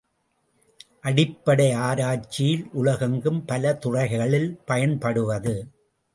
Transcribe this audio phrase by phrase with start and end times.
[1.01, 5.55] அடிப்படை ஆராய்ச்சியில் உலகெங்கும் பல துறைகளில் பயன்படுவது.